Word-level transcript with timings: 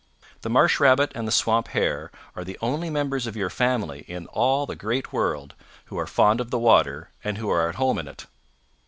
The 0.41 0.49
Marsh 0.49 0.79
Rabbit 0.79 1.11
and 1.13 1.27
the 1.27 1.31
Swamp 1.31 1.67
Hare 1.67 2.09
are 2.35 2.43
the 2.43 2.57
only 2.59 2.89
members 2.89 3.27
of 3.27 3.35
your 3.35 3.51
family 3.51 3.99
in 4.07 4.25
all 4.29 4.65
the 4.65 4.75
Great 4.75 5.13
World 5.13 5.53
who 5.85 5.99
are 5.99 6.07
fond 6.07 6.41
of 6.41 6.49
the 6.49 6.57
water 6.57 7.11
and 7.23 7.37
who 7.37 7.51
are 7.51 7.69
at 7.69 7.75
home 7.75 7.99
in 7.99 8.07
it. 8.07 8.25